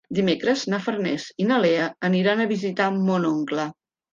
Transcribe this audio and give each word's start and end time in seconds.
Dimecres 0.17 0.63
na 0.73 0.79
Farners 0.85 1.27
i 1.45 1.47
na 1.51 1.59
Lea 1.65 1.91
aniran 2.11 2.41
a 2.47 2.51
visitar 2.55 2.91
mon 2.99 3.33
oncle. 3.37 3.71